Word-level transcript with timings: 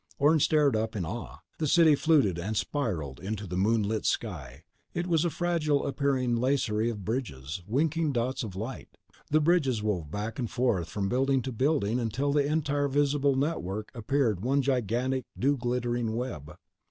Orne 0.17 0.39
stared 0.39 0.75
upward 0.75 0.95
in 1.01 1.05
awe. 1.05 1.41
The 1.59 1.67
city 1.67 1.93
fluted 1.93 2.39
and 2.39 2.57
spiraled 2.57 3.19
into 3.19 3.45
the 3.45 3.55
moonlit 3.55 4.03
sky. 4.07 4.63
It 4.95 5.05
was 5.05 5.23
a 5.23 5.29
fragile 5.29 5.85
appearing 5.85 6.37
lacery 6.37 6.89
of 6.89 7.05
bridges, 7.05 7.61
winking 7.67 8.13
dots 8.13 8.41
of 8.41 8.55
light. 8.55 8.97
The 9.29 9.39
bridges 9.39 9.83
wove 9.83 10.09
back 10.09 10.39
and 10.39 10.49
forth 10.49 10.89
from 10.89 11.07
building 11.07 11.43
to 11.43 11.51
building 11.51 11.99
until 11.99 12.33
the 12.33 12.43
entire 12.47 12.87
visible 12.87 13.35
network 13.35 13.91
appeared 13.93 14.39
one 14.43 14.63
gigantic 14.63 15.23
dew 15.37 15.55
glittering 15.55 16.15
web. 16.15 16.55